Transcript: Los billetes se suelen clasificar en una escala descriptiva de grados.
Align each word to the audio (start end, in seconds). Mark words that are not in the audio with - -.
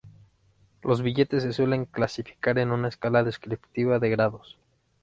Los 0.81 1.03
billetes 1.03 1.43
se 1.43 1.53
suelen 1.53 1.85
clasificar 1.85 2.57
en 2.57 2.71
una 2.71 2.87
escala 2.87 3.23
descriptiva 3.23 3.99
de 3.99 4.09
grados. 4.09 4.57